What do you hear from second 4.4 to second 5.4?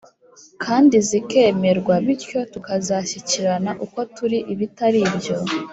Ibitari ibyo